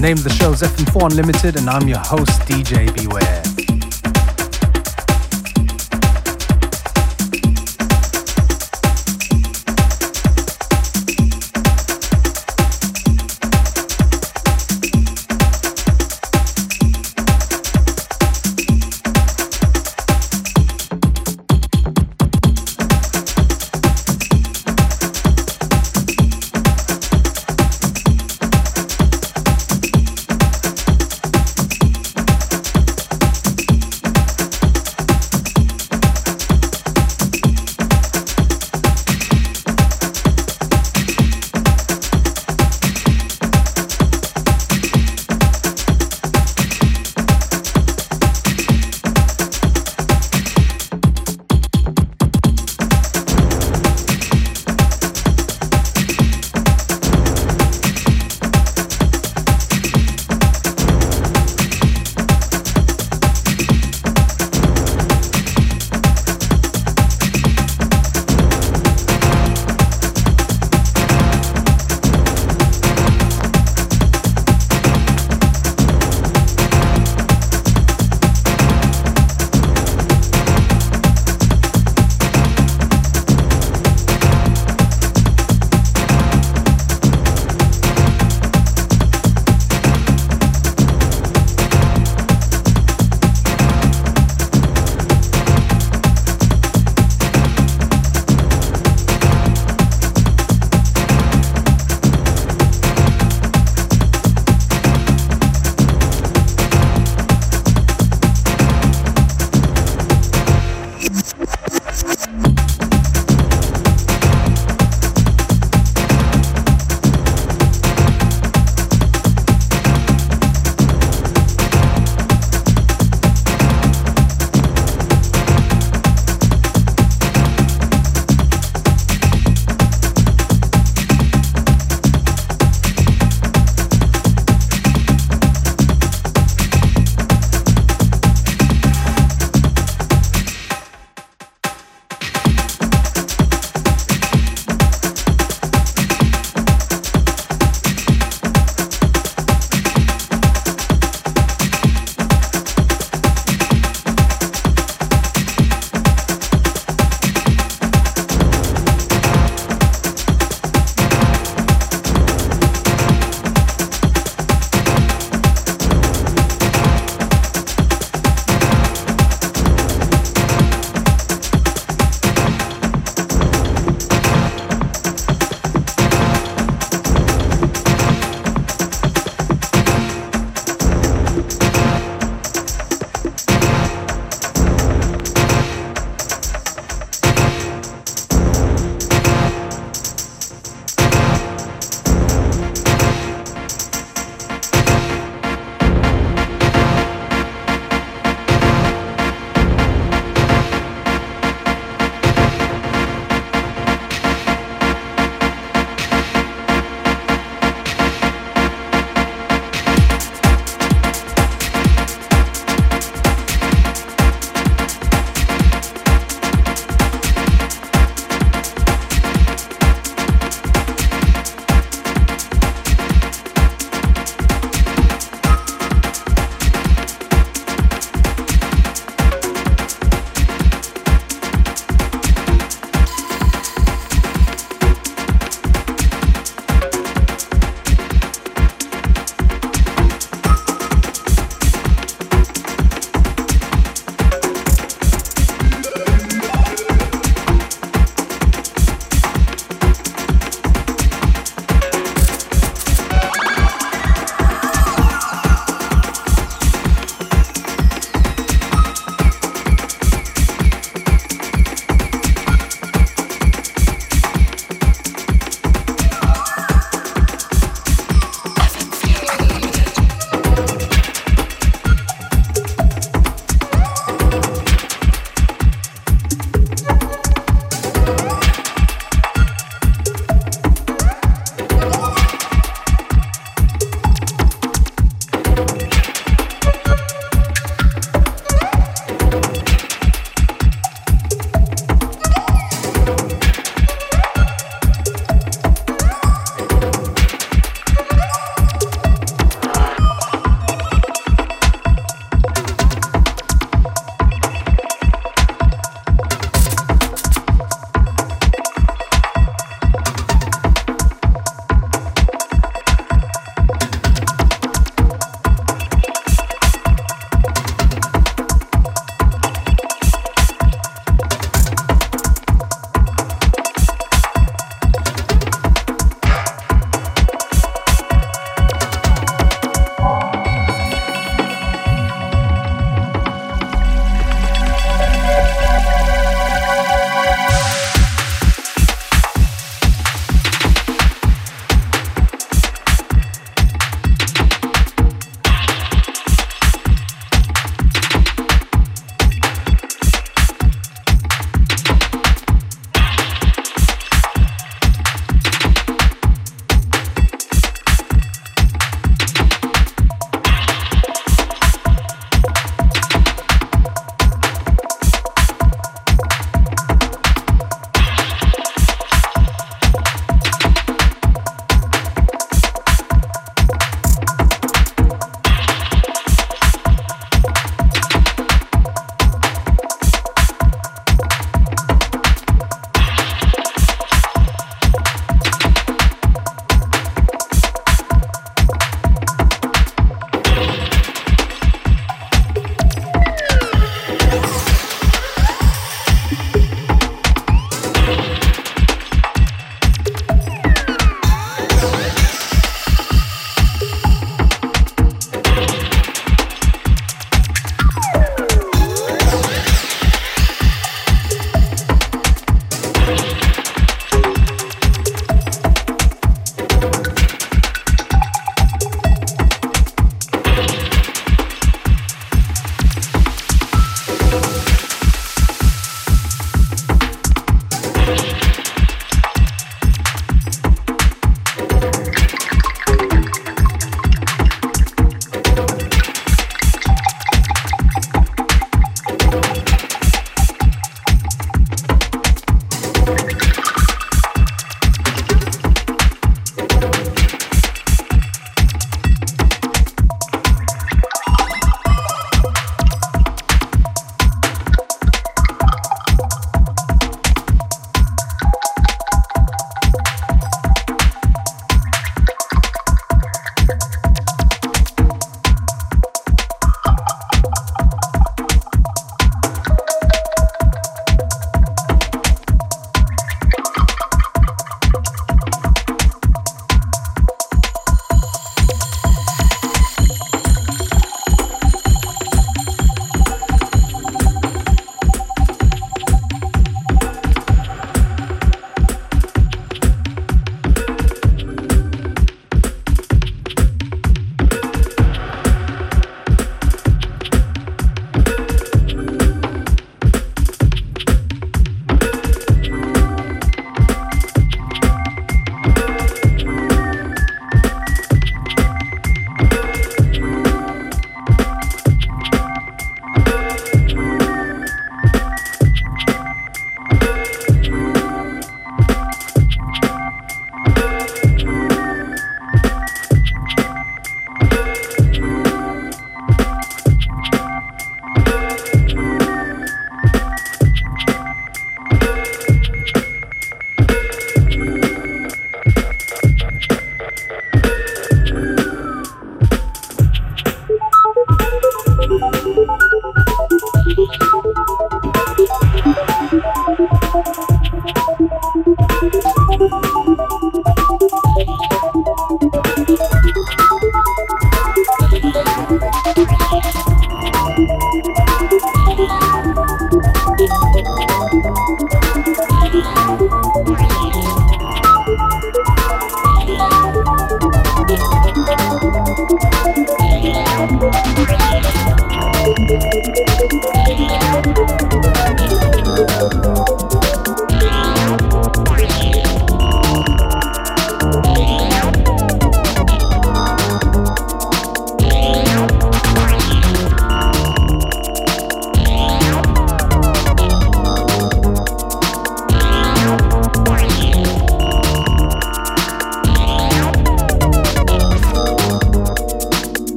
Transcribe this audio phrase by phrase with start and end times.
[0.00, 3.47] Name of the show is FM4 Unlimited, and I'm your host, DJ Beware.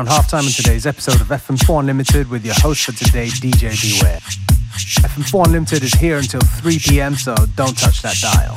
[0.00, 4.18] Around halftime in today's episode of FM4 Unlimited with your host for today, DJ Beware.
[5.04, 8.56] FM4 Unlimited is here until 3 p.m., so don't touch that dial.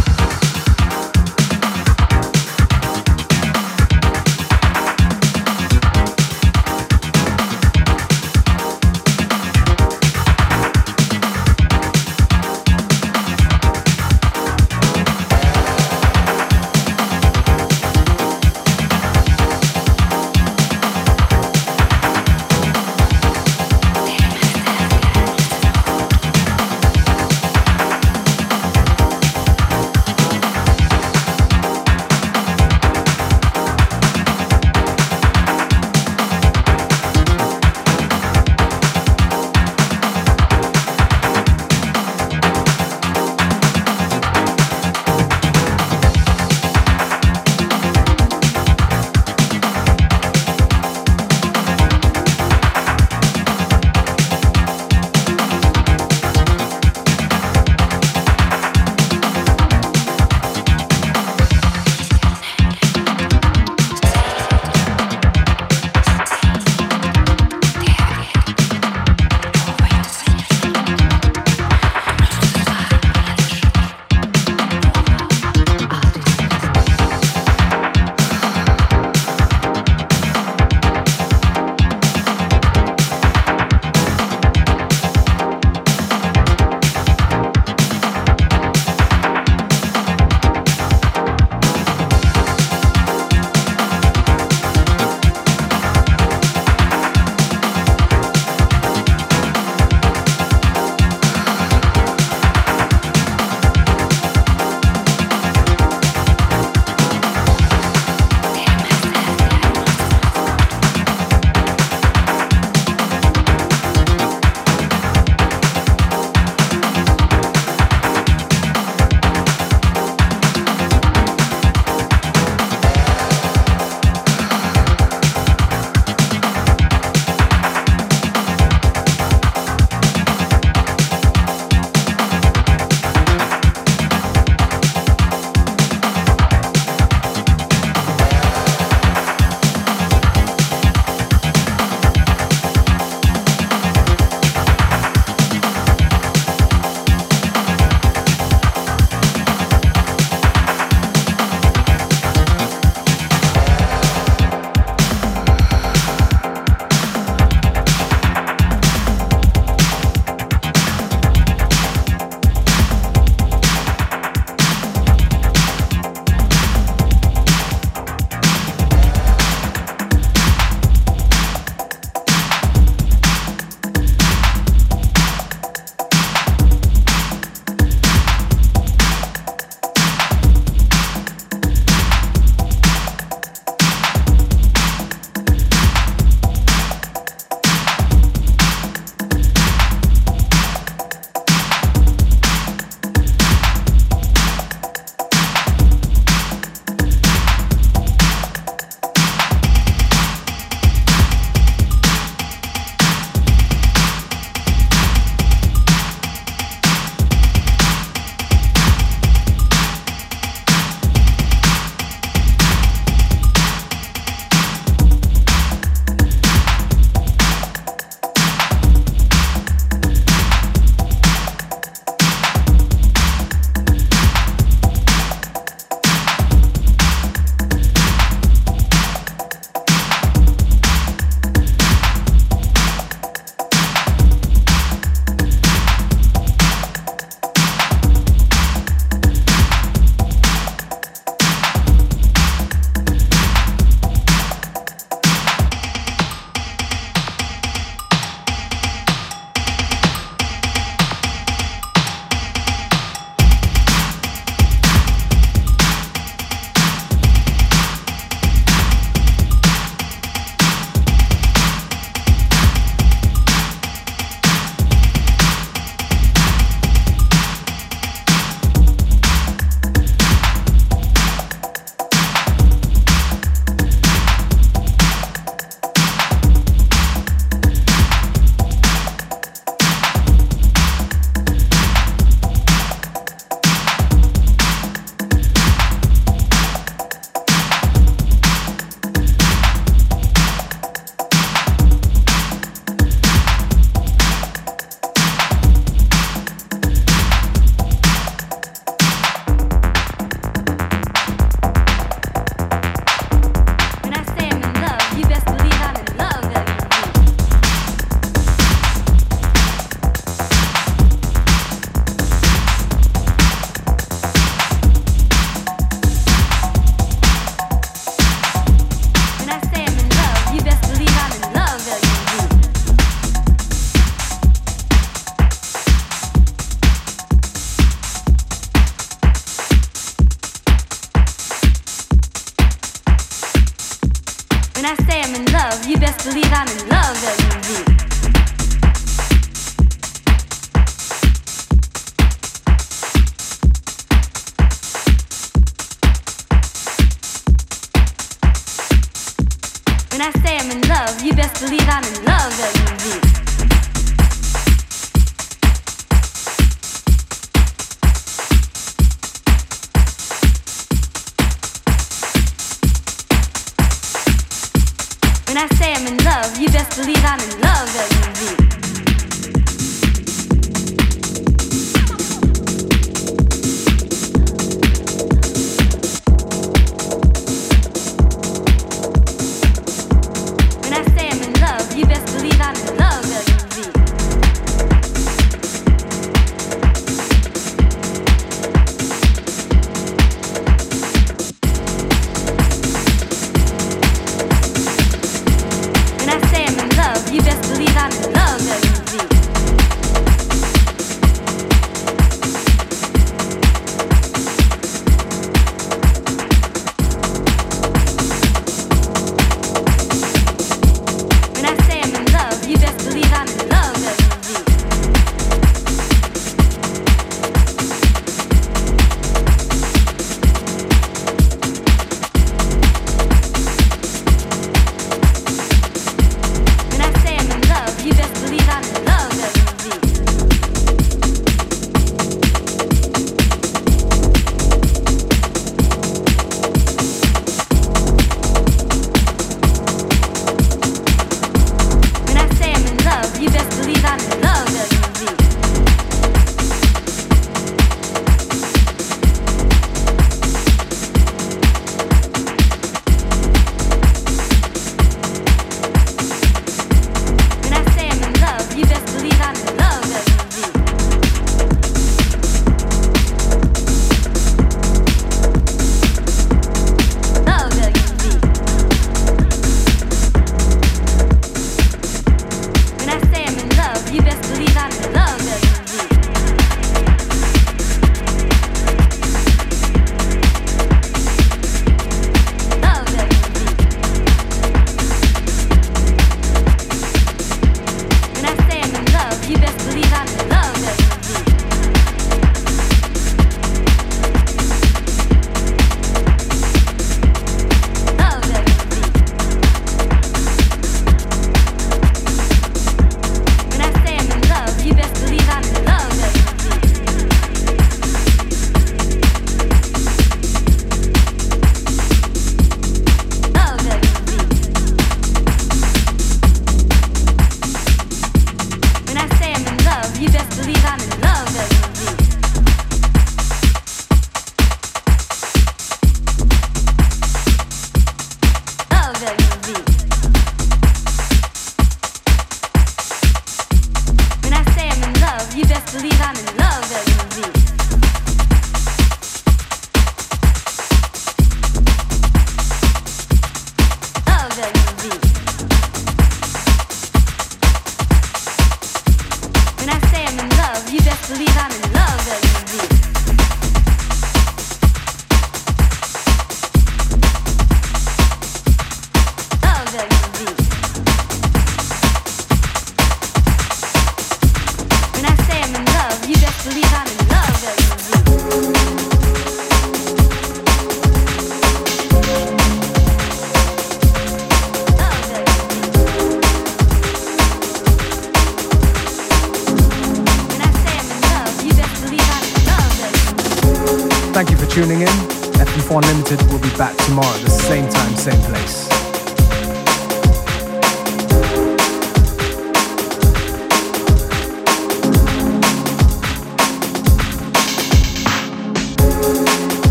[520.21, 521.10] You best believe I'm in